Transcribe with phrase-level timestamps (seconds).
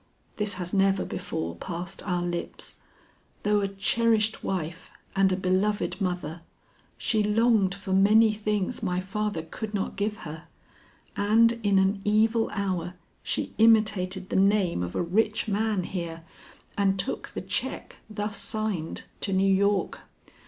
[0.37, 2.79] "This has never before passed our lips.
[3.43, 6.41] Though a cherished wife and a beloved mother,
[6.97, 10.47] she longed for many things my father could not give her,
[11.15, 16.23] and in an evil hour she imitated the name of a rich man here
[16.75, 19.99] and took the check thus signed to New York.